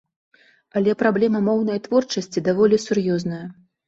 [0.79, 3.43] Але праблема моўнай творчасці даволі сур'ёзная.